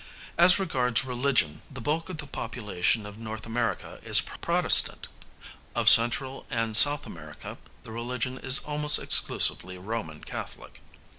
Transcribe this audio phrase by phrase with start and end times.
[0.35, 3.39] As regards religion, the bulk of the population of N.
[3.45, 5.07] America is Protestant;
[5.75, 6.87] of Central and S.
[7.05, 10.81] America the religion is almost exclusively Roman Catholic.